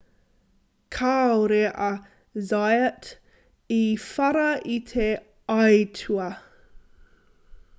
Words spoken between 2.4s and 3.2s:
zayat